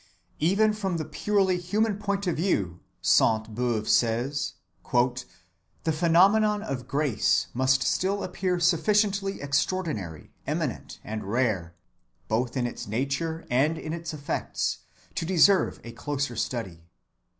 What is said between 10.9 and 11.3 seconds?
and